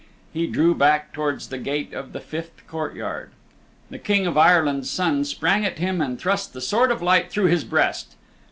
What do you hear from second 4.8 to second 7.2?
Son sprang at him and thrust the Sword of